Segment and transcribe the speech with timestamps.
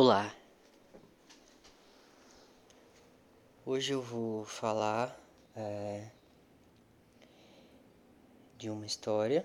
[0.00, 0.32] Olá!
[3.66, 5.20] Hoje eu vou falar
[5.56, 6.08] é,
[8.56, 9.44] de uma história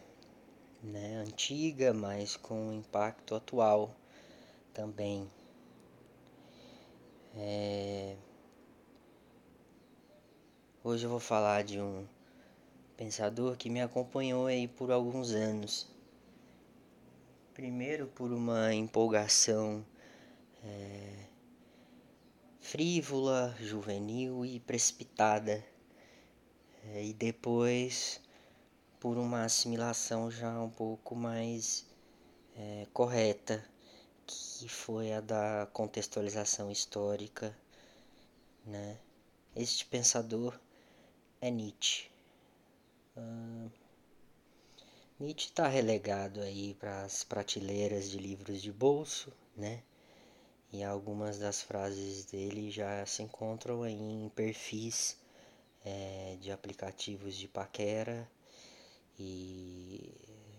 [0.83, 3.95] né, antiga, mas com impacto atual
[4.75, 5.27] também.
[7.35, 8.15] É,
[10.83, 12.05] hoje eu vou falar de um
[12.95, 15.89] pensador que me acompanhou aí por alguns anos.
[17.55, 19.83] Primeiro por uma empolgação
[20.63, 21.25] é,
[22.59, 25.63] frívola, juvenil e precipitada,
[26.85, 28.21] é, e depois
[28.99, 31.85] por uma assimilação já um pouco mais
[32.55, 33.63] é, correta,
[34.25, 37.55] que foi a da contextualização histórica.
[38.65, 38.97] Né?
[39.55, 40.57] Este pensador
[41.41, 42.09] é Nietzsche.
[43.17, 43.69] Uh,
[45.19, 49.83] Nietzsche está relegado aí para as prateleiras de livros de bolso, né?
[50.73, 55.15] E algumas das frases dele já se encontram em perfis
[55.85, 58.29] é, de aplicativos de paquera
[59.19, 60.11] e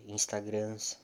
[0.06, 0.96] Instagrams.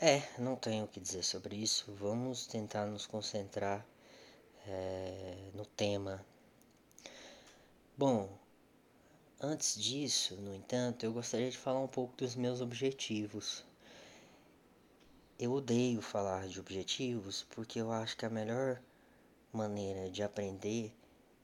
[0.00, 1.94] É, não tenho o que dizer sobre isso.
[1.94, 3.86] Vamos tentar nos concentrar
[4.66, 6.26] é, no tema.
[7.96, 8.28] Bom,
[9.44, 13.64] Antes disso, no entanto, eu gostaria de falar um pouco dos meus objetivos.
[15.36, 18.80] Eu odeio falar de objetivos porque eu acho que a melhor
[19.52, 20.94] maneira de aprender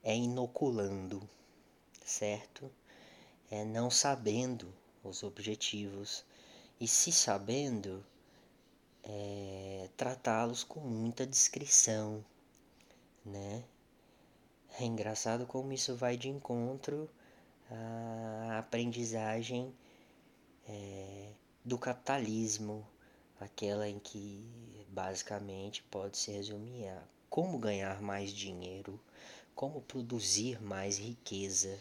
[0.01, 1.29] é inoculando,
[2.05, 2.71] certo?
[3.51, 6.25] É não sabendo os objetivos
[6.81, 8.07] e, se sabendo,
[9.03, 12.25] é, tratá-los com muita discrição,
[13.25, 13.65] né?
[14.79, 17.11] É engraçado como isso vai de encontro
[17.71, 19.75] a aprendizagem
[20.69, 21.33] é,
[21.65, 22.87] do capitalismo,
[23.41, 28.99] aquela em que basicamente pode se resumir a como ganhar mais dinheiro,
[29.55, 31.79] como produzir mais riqueza.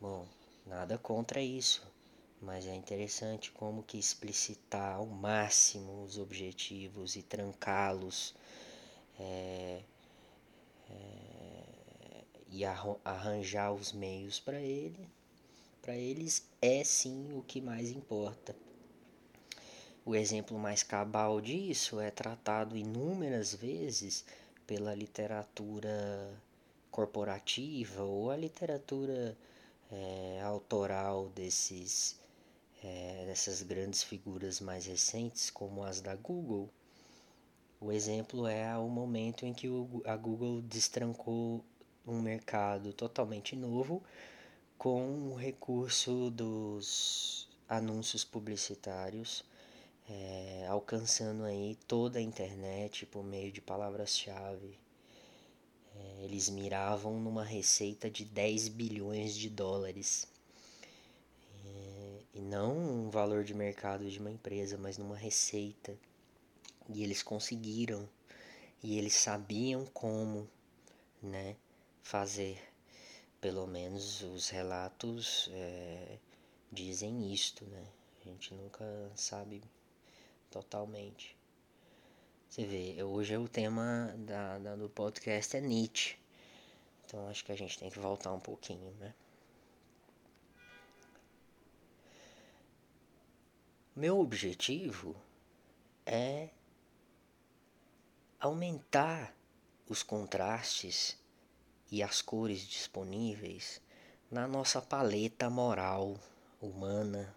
[0.00, 0.26] Bom,
[0.66, 1.86] nada contra isso,
[2.40, 8.34] mas é interessante como que explicitar ao máximo os objetivos e trancá-los
[9.18, 9.82] é,
[10.90, 11.27] é,
[12.50, 15.08] e arranjar os meios para ele,
[15.82, 18.54] para eles é sim o que mais importa.
[20.04, 24.24] O exemplo mais cabal disso é tratado inúmeras vezes
[24.66, 26.34] pela literatura
[26.90, 29.36] corporativa ou a literatura
[29.90, 32.18] é, autoral desses
[32.82, 36.70] é, dessas grandes figuras mais recentes, como as da Google.
[37.80, 39.68] O exemplo é o momento em que
[40.04, 41.64] a Google destrancou
[42.08, 44.02] um mercado totalmente novo
[44.78, 49.44] com o recurso dos anúncios publicitários,
[50.08, 54.78] é, alcançando aí toda a internet por meio de palavras-chave.
[55.94, 60.26] É, eles miravam numa receita de 10 bilhões de dólares.
[61.66, 65.94] É, e não um valor de mercado de uma empresa, mas numa receita.
[66.88, 68.08] E eles conseguiram.
[68.82, 70.48] E eles sabiam como,
[71.22, 71.56] né?
[72.08, 72.58] Fazer.
[73.38, 76.18] Pelo menos os relatos é,
[76.72, 77.84] dizem isto, né?
[78.18, 79.62] A gente nunca sabe
[80.50, 81.36] totalmente.
[82.48, 86.16] Você vê, hoje o tema da, da, do podcast é Nietzsche.
[87.04, 89.14] Então acho que a gente tem que voltar um pouquinho, né?
[93.94, 95.14] Meu objetivo
[96.06, 96.48] é
[98.40, 99.34] aumentar
[99.86, 101.18] os contrastes
[101.90, 103.80] e as cores disponíveis
[104.30, 106.18] na nossa paleta moral
[106.60, 107.34] humana.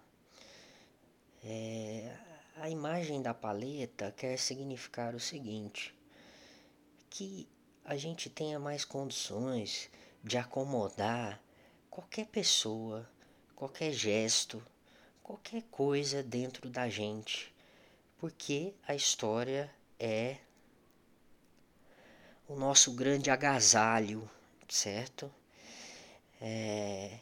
[1.44, 2.16] É,
[2.58, 5.96] a imagem da paleta quer significar o seguinte:
[7.10, 7.48] que
[7.84, 9.90] a gente tenha mais condições
[10.24, 11.42] de acomodar
[11.90, 13.10] qualquer pessoa,
[13.56, 14.64] qualquer gesto,
[15.24, 17.54] qualquer coisa dentro da gente,
[18.18, 20.38] porque a história é
[22.48, 24.30] o nosso grande agasalho
[24.72, 25.30] certo?
[26.40, 27.20] É,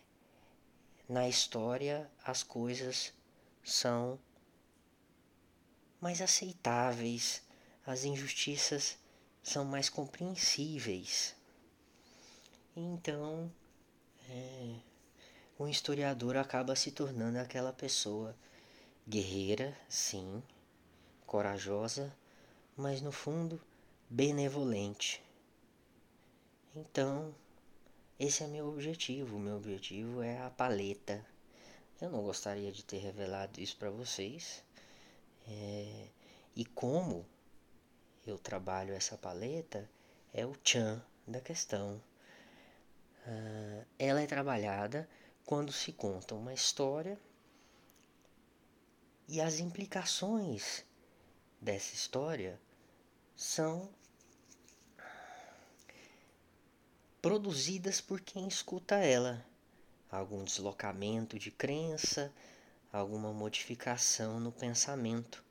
[1.09, 3.11] na história as coisas
[3.63, 4.19] são
[5.99, 7.41] mais aceitáveis,
[7.85, 8.99] as injustiças
[9.41, 11.35] são mais compreensíveis.
[12.75, 13.51] Então,
[14.29, 14.75] é,
[15.57, 18.35] o historiador acaba se tornando aquela pessoa
[19.07, 20.43] guerreira, sim,
[21.25, 22.15] corajosa,
[22.77, 23.59] mas no fundo
[24.07, 25.28] benevolente.
[26.75, 27.33] Então,
[28.19, 29.39] esse é meu objetivo.
[29.39, 31.25] Meu objetivo é a paleta.
[32.01, 34.63] Eu não gostaria de ter revelado isso para vocês.
[35.48, 36.07] É,
[36.56, 37.25] e como
[38.25, 39.89] eu trabalho essa paleta
[40.33, 42.01] é o Chan da questão.
[43.25, 45.10] Uh, ela é trabalhada
[45.45, 47.19] quando se conta uma história
[49.27, 50.86] e as implicações
[51.62, 52.60] dessa história
[53.36, 53.89] são
[57.21, 59.45] produzidas por quem escuta ela.
[60.12, 62.33] Algum deslocamento de crença,
[62.92, 65.44] alguma modificação no pensamento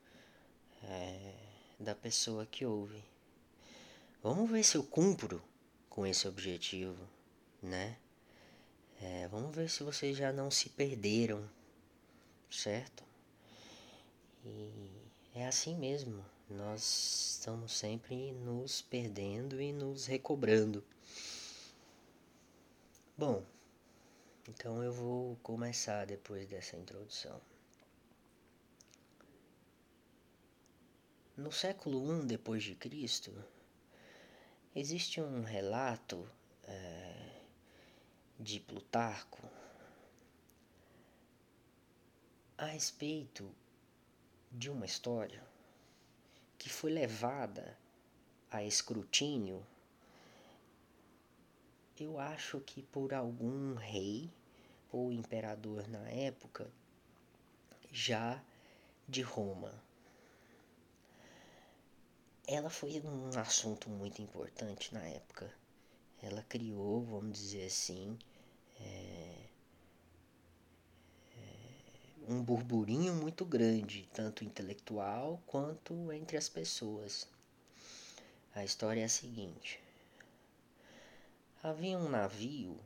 [0.82, 1.35] é,
[1.79, 3.03] da pessoa que ouve.
[4.23, 5.43] Vamos ver se eu cumpro
[5.88, 7.09] com esse objetivo,
[7.62, 7.97] né?
[9.00, 11.49] É, vamos ver se vocês já não se perderam,
[12.50, 13.05] certo?
[14.44, 14.91] E
[15.35, 16.25] é assim mesmo.
[16.50, 20.82] Nós estamos sempre nos perdendo e nos recobrando.
[23.19, 23.44] Bom,
[24.49, 27.41] então eu vou começar depois dessa introdução.
[31.37, 33.35] No século I depois de Cristo,
[34.73, 36.31] existe um relato
[36.62, 37.41] é,
[38.38, 39.43] de Plutarco
[42.56, 43.53] a respeito
[44.53, 45.44] de uma história
[46.56, 47.76] que foi levada
[48.49, 49.67] a escrutínio,
[52.04, 54.30] eu acho que por algum rei
[54.90, 56.70] ou imperador na época
[57.92, 58.42] já
[59.08, 59.72] de Roma.
[62.46, 65.52] Ela foi um assunto muito importante na época.
[66.22, 68.18] Ela criou, vamos dizer assim,
[68.80, 69.46] é,
[71.36, 77.28] é, um burburinho muito grande, tanto intelectual quanto entre as pessoas.
[78.54, 79.80] A história é a seguinte:
[81.62, 82.78] havia um navio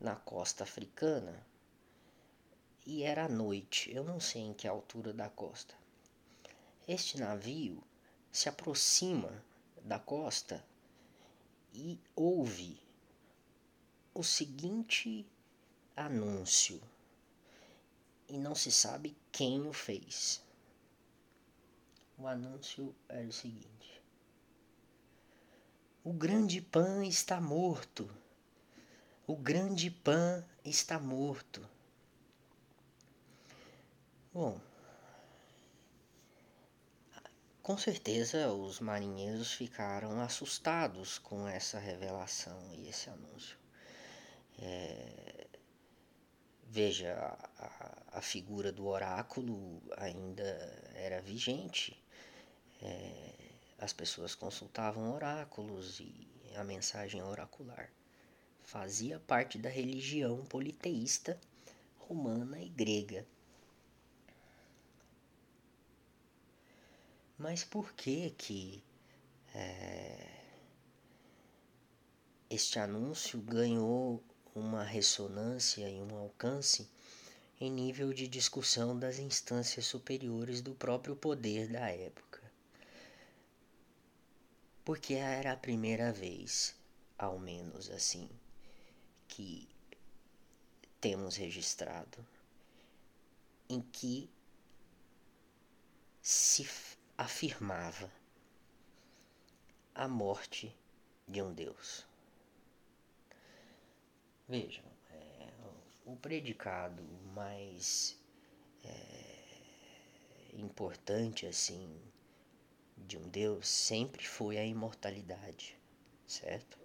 [0.00, 1.46] na costa africana
[2.86, 5.74] e era noite, eu não sei em que altura da costa.
[6.88, 7.82] Este navio
[8.32, 9.42] se aproxima
[9.82, 10.64] da costa
[11.74, 12.80] e ouve
[14.14, 15.26] o seguinte
[15.96, 16.80] anúncio
[18.28, 20.42] e não se sabe quem o fez.
[22.16, 23.93] O anúncio era o seguinte:
[26.04, 28.10] O grande Pan está morto.
[29.26, 31.66] O grande Pan está morto.
[34.30, 34.60] Bom,
[37.62, 43.56] com certeza os marinheiros ficaram assustados com essa revelação e esse anúncio.
[44.58, 45.46] É,
[46.64, 47.14] veja,
[47.56, 50.42] a, a, figura do oráculo ainda
[50.94, 51.98] era vigente.
[52.82, 53.43] É,
[53.84, 56.26] as pessoas consultavam oráculos e
[56.56, 57.90] a mensagem oracular
[58.62, 61.38] fazia parte da religião politeísta
[61.98, 63.26] romana e grega.
[67.36, 68.82] Mas por que que
[69.54, 70.30] é,
[72.48, 76.88] este anúncio ganhou uma ressonância e um alcance
[77.60, 82.33] em nível de discussão das instâncias superiores do próprio poder da época?
[84.84, 86.76] Porque era a primeira vez,
[87.16, 88.28] ao menos assim,
[89.26, 89.68] que
[91.00, 92.24] temos registrado
[93.68, 94.30] em que
[96.20, 96.68] se
[97.16, 98.10] afirmava
[99.94, 100.74] a morte
[101.26, 102.06] de um Deus.
[104.48, 105.50] Vejam, é,
[106.04, 107.02] o predicado
[107.34, 108.18] mais
[108.84, 111.98] é, importante assim
[112.96, 115.78] de um Deus sempre foi a imortalidade,
[116.26, 116.78] certo?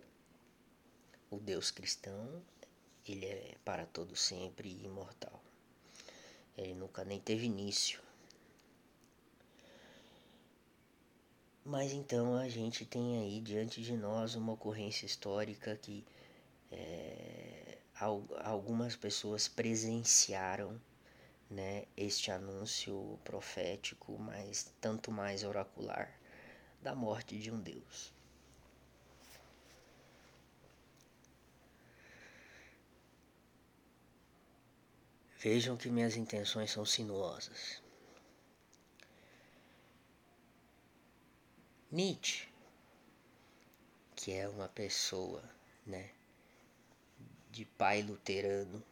[1.30, 2.42] O Deus cristão,
[3.08, 5.42] ele é para todo sempre imortal.
[6.58, 8.02] Ele nunca nem teve início.
[11.64, 16.04] Mas então a gente tem aí diante de nós uma ocorrência histórica que
[16.72, 17.78] é,
[18.44, 20.80] algumas pessoas presenciaram
[21.50, 26.20] né, este anúncio profético, mas tanto mais oracular,
[26.82, 28.14] da morte de um Deus.
[35.40, 37.82] Vejam que minhas intenções são sinuosas.
[41.92, 42.48] Nietzsche,
[44.16, 45.42] que é uma pessoa,
[45.86, 46.12] né,
[47.50, 48.84] de pai luterano,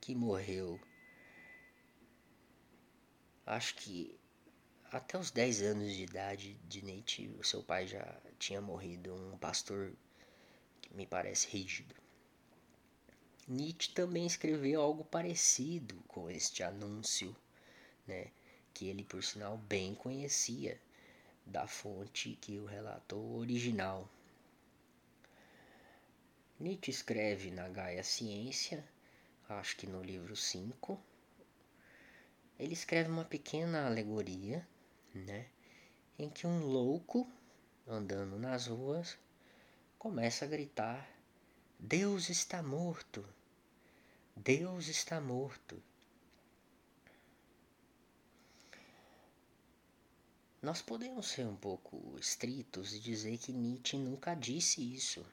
[0.00, 0.78] que morreu,
[3.46, 4.18] acho que
[4.90, 8.06] até os 10 anos de idade de Nietzsche, o seu pai já
[8.38, 9.92] tinha morrido, um pastor
[10.82, 11.94] que me parece rígido.
[13.48, 17.34] Nietzsche também escreveu algo parecido com este anúncio,
[18.06, 18.30] né,
[18.74, 20.80] que ele por sinal bem conhecia
[21.46, 24.08] da fonte que o relatou original.
[26.60, 28.86] Nietzsche escreve na Gaia Ciência,
[29.48, 31.02] acho que no livro 5,
[32.62, 34.64] ele escreve uma pequena alegoria,
[35.12, 35.46] né,
[36.16, 37.28] em que um louco
[37.88, 39.18] andando nas ruas
[39.98, 41.10] começa a gritar:
[41.76, 43.26] Deus está morto!
[44.36, 45.82] Deus está morto!
[50.62, 55.26] Nós podemos ser um pouco estritos e dizer que Nietzsche nunca disse isso,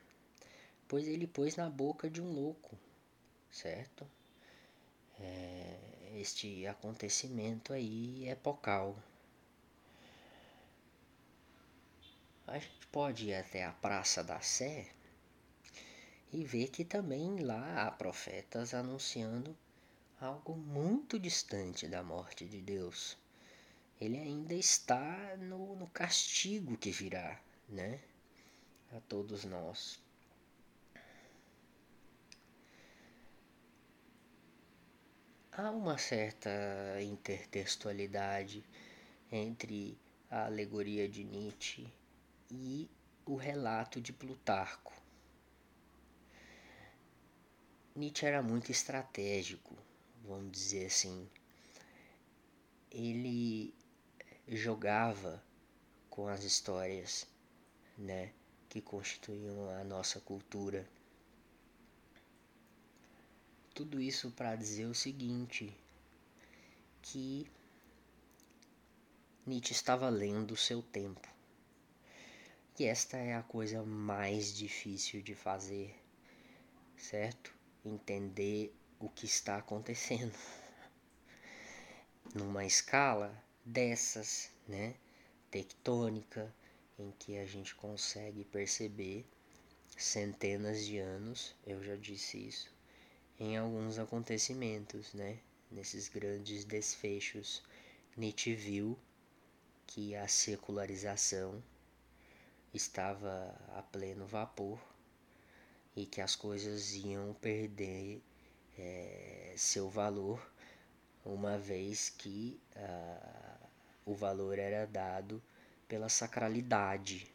[0.88, 2.76] pois ele pôs na boca de um louco,
[3.52, 4.10] certo?
[5.20, 5.89] É,
[6.20, 8.96] este acontecimento aí epocal.
[12.48, 14.90] A gente pode ir até a Praça da Sé
[16.32, 19.56] e ver que também lá há profetas anunciando
[20.20, 23.18] algo muito distante da morte de Deus
[24.00, 28.00] ele ainda está no, no castigo que virá, né?
[28.96, 30.00] A todos nós.
[35.62, 36.50] Há uma certa
[37.02, 38.64] intertextualidade
[39.30, 40.00] entre
[40.32, 41.92] a alegoria de Nietzsche
[42.50, 42.90] e
[43.26, 44.94] o relato de Plutarco.
[47.94, 49.76] Nietzsche era muito estratégico,
[50.24, 51.30] vamos dizer assim.
[52.90, 53.76] Ele
[54.48, 55.44] jogava
[56.10, 57.28] com as histórias,
[57.98, 58.32] né,
[58.70, 60.88] que constituíam a nossa cultura.
[63.80, 65.74] Tudo isso para dizer o seguinte,
[67.02, 67.48] que
[69.46, 71.26] Nietzsche estava lendo o seu tempo.
[72.78, 75.96] E esta é a coisa mais difícil de fazer,
[76.98, 77.54] certo?
[77.86, 80.38] Entender o que está acontecendo.
[82.36, 83.34] Numa escala
[83.64, 84.94] dessas, né,
[85.50, 86.54] tectônica,
[86.98, 89.26] em que a gente consegue perceber
[89.96, 92.78] centenas de anos, eu já disse isso,
[93.40, 95.40] em alguns acontecimentos, né,
[95.72, 97.64] nesses grandes desfechos.
[98.18, 99.00] Nietzsche viu
[99.88, 101.64] que a secularização
[102.74, 104.80] estava a pleno vapor
[105.96, 108.22] e que as coisas iam perder
[108.78, 110.40] é, seu valor
[111.26, 113.68] uma vez que uh,
[114.06, 115.42] o valor era dado
[115.88, 117.28] pela sacralidade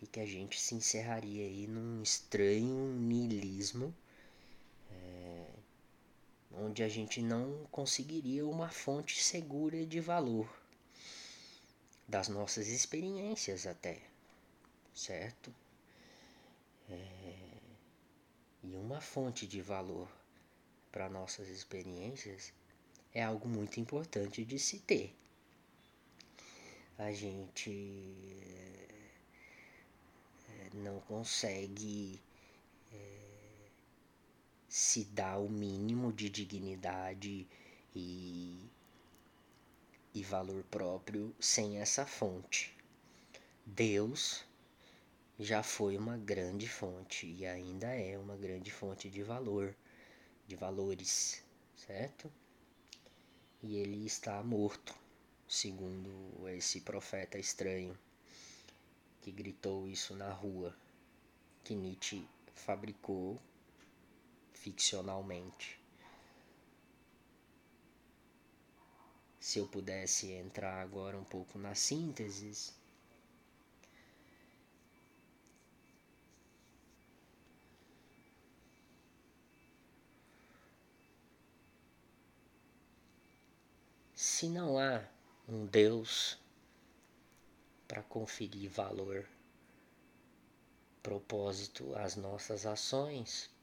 [0.00, 3.94] e que a gente se encerraria aí num estranho niilismo
[6.56, 10.48] onde a gente não conseguiria uma fonte segura de valor
[12.08, 14.00] das nossas experiências até,
[14.94, 15.54] certo?
[16.88, 17.34] É,
[18.62, 20.08] e uma fonte de valor
[20.90, 22.52] para nossas experiências
[23.12, 25.14] é algo muito importante de se ter
[26.98, 27.70] a gente
[30.48, 32.20] é, não consegue
[32.92, 33.25] é,
[34.76, 37.48] se dar o mínimo de dignidade
[37.94, 38.60] e,
[40.14, 42.76] e valor próprio sem essa fonte.
[43.64, 44.44] Deus
[45.40, 49.74] já foi uma grande fonte e ainda é uma grande fonte de valor,
[50.46, 51.42] de valores,
[51.74, 52.30] certo?
[53.62, 54.94] E ele está morto
[55.48, 57.98] segundo esse profeta estranho
[59.22, 60.76] que gritou isso na rua,
[61.64, 63.40] que Nietzsche fabricou
[64.66, 65.80] ficcionalmente.
[69.38, 72.74] Se eu pudesse entrar agora um pouco na síntese,
[84.16, 85.00] se não há
[85.48, 86.36] um Deus
[87.86, 89.28] para conferir valor,
[91.04, 93.55] propósito às nossas ações.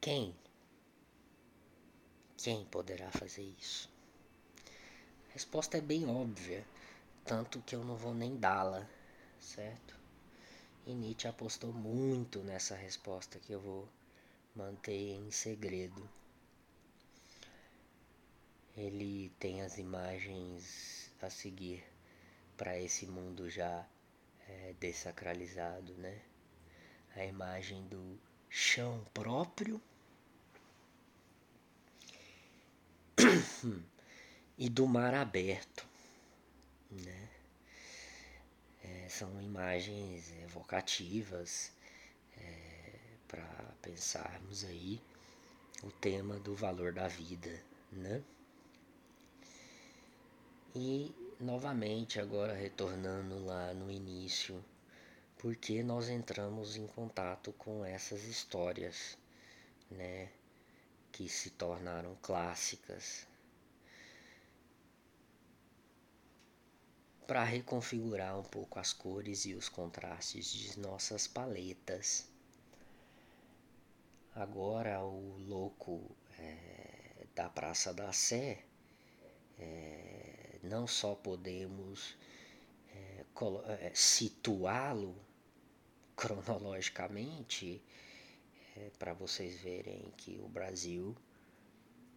[0.00, 0.34] Quem?
[2.38, 3.86] Quem poderá fazer isso?
[5.28, 6.66] A resposta é bem óbvia,
[7.22, 8.88] tanto que eu não vou nem dá-la,
[9.38, 9.94] certo?
[10.86, 13.86] E Nietzsche apostou muito nessa resposta que eu vou
[14.56, 16.08] manter em segredo.
[18.74, 21.84] Ele tem as imagens a seguir
[22.56, 23.86] para esse mundo já
[24.48, 26.22] é, desacralizado, né?
[27.14, 28.18] A imagem do
[28.50, 29.80] chão próprio
[34.58, 35.86] e do mar aberto,
[36.90, 37.28] né?
[38.82, 41.72] É, são imagens evocativas
[42.36, 43.46] é, para
[43.80, 45.00] pensarmos aí
[45.84, 48.22] o tema do valor da vida, né?
[50.74, 54.62] E novamente agora retornando lá no início,
[55.40, 59.16] porque nós entramos em contato com essas histórias,
[59.90, 60.28] né,
[61.10, 63.26] que se tornaram clássicas
[67.26, 72.28] para reconfigurar um pouco as cores e os contrastes de nossas paletas.
[74.34, 76.02] Agora o louco
[76.38, 78.62] é, da Praça da Sé
[79.58, 82.14] é, não só podemos
[82.94, 83.24] é,
[83.80, 85.29] é, situá-lo
[86.20, 87.82] cronologicamente,
[88.76, 91.16] é, para vocês verem que o Brasil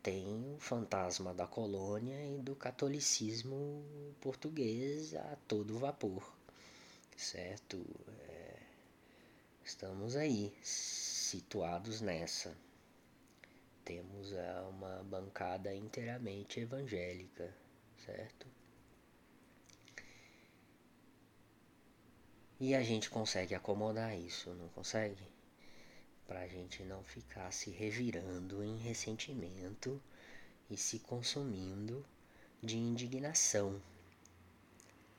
[0.04, 3.82] tem o fantasma da colônia e do catolicismo
[4.20, 6.36] português a todo vapor,
[7.16, 7.82] certo?
[8.28, 8.58] É,
[9.64, 12.54] estamos aí, situados nessa.
[13.86, 14.34] Temos
[14.70, 17.56] uma bancada inteiramente evangélica,
[18.06, 18.63] certo?
[22.66, 25.22] E a gente consegue acomodar isso, não consegue?
[26.26, 30.02] Pra gente não ficar se revirando em ressentimento
[30.70, 32.06] e se consumindo
[32.62, 33.82] de indignação.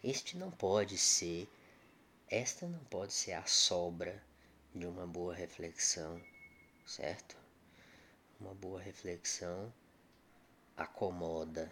[0.03, 1.47] Este não pode ser,
[2.31, 4.25] esta não pode ser a sobra
[4.75, 6.19] de uma boa reflexão,
[6.87, 7.37] certo?
[8.41, 9.71] Uma boa reflexão
[10.79, 11.71] acomoda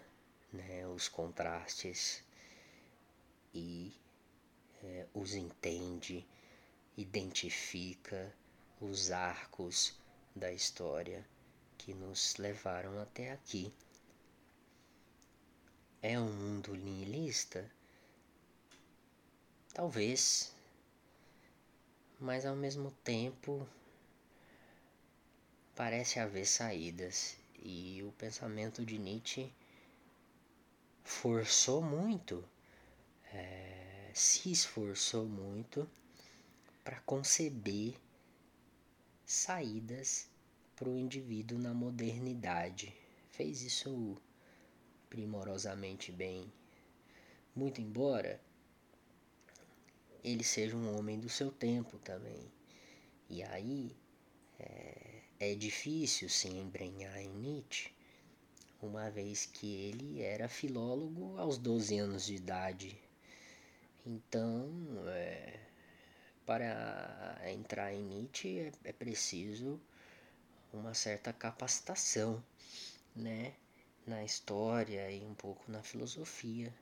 [0.52, 2.22] né, os contrastes
[3.54, 4.01] e
[4.82, 6.26] é, os entende,
[6.96, 8.32] identifica
[8.80, 9.98] os arcos
[10.34, 11.26] da história
[11.78, 13.72] que nos levaram até aqui.
[16.00, 17.70] É um mundo nihilista?
[19.72, 20.52] Talvez,
[22.20, 23.66] mas ao mesmo tempo
[25.74, 29.52] parece haver saídas e o pensamento de Nietzsche
[31.04, 32.44] forçou muito,
[33.32, 33.71] é,
[34.14, 35.88] se esforçou muito
[36.84, 37.94] para conceber
[39.24, 40.28] saídas
[40.76, 42.94] para o indivíduo na modernidade.
[43.30, 44.16] Fez isso
[45.08, 46.52] primorosamente bem.
[47.54, 48.40] Muito embora
[50.24, 52.50] ele seja um homem do seu tempo também.
[53.28, 53.96] E aí
[54.58, 57.90] é, é difícil se embrenhar em Nietzsche,
[58.80, 62.98] uma vez que ele era filólogo aos 12 anos de idade.
[64.04, 64.68] Então,
[65.08, 65.60] é,
[66.44, 69.80] para entrar em Nietzsche é, é preciso
[70.72, 72.42] uma certa capacitação,
[73.14, 73.54] né,
[74.06, 76.74] na história e um pouco na filosofia,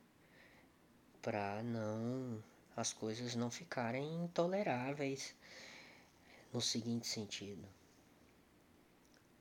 [1.21, 2.43] para não
[2.75, 5.35] as coisas não ficarem intoleráveis
[6.53, 7.69] no seguinte sentido.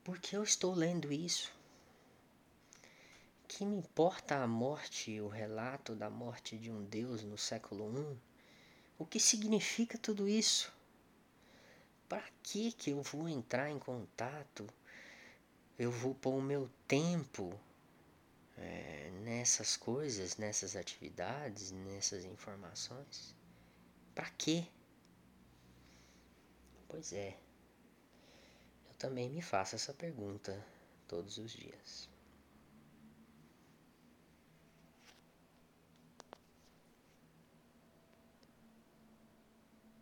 [0.04, 1.59] Porque eu estou lendo isso?
[3.52, 8.16] Que me importa a morte, o relato da morte de um Deus no século I?
[8.96, 10.72] O que significa tudo isso?
[12.08, 14.64] Para que que eu vou entrar em contato?
[15.76, 17.52] Eu vou pôr o meu tempo
[18.56, 23.34] é, nessas coisas, nessas atividades, nessas informações?
[24.14, 24.64] Para quê?
[26.86, 27.36] Pois é.
[28.88, 30.64] Eu também me faço essa pergunta
[31.08, 32.09] todos os dias.